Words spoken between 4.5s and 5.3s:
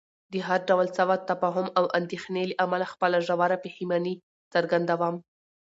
څرګندوم.